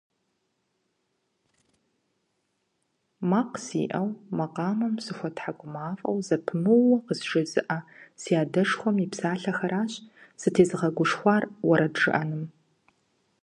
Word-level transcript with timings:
Макъ 3.29 3.57
сиӀэу, 3.65 4.09
макъамэм 4.37 4.93
сыхуэтхьэкӀумафӀэу 5.05 6.19
зэпымыууэ 6.27 6.97
къызжезыӀэ 7.05 7.77
си 8.21 8.33
адэшхуэм 8.41 8.97
и 9.05 9.07
псалъэхэращ 9.11 9.91
сытезыгъэгушхуар 10.41 11.43
уэрэд 11.67 11.93
жыӀэным. 12.01 12.43